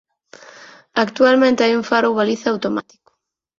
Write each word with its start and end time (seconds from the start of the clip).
Actualmente 1.03 1.63
hai 1.63 1.73
un 1.79 1.87
faro 1.89 2.07
ou 2.09 2.15
baliza 2.19 2.47
automático. 2.49 3.11